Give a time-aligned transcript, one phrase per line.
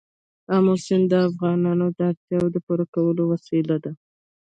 [0.55, 3.91] آمو سیند د افغانانو د اړتیاوو د پوره کولو وسیله ده.